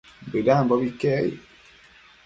Bëdambobi 0.31 0.87
iquec 0.91 1.13
aid 1.19 1.35